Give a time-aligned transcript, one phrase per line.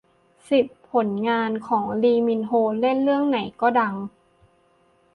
[0.49, 3.93] สิบ ผลงานของ ลีมินโฮ เล่นเรื่องไหนก็ดัง